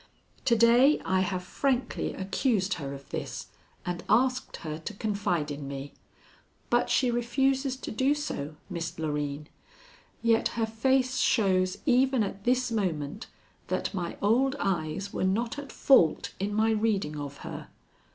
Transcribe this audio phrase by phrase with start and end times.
[0.45, 3.49] To day I have frankly accused her of this,
[3.85, 5.93] and asked her to confide in me.
[6.71, 9.45] But she refuses to do so, Miss Loreen.
[10.23, 13.27] Yet her face shows even at this moment
[13.67, 17.67] that my old eyes were not at fault in my reading of her.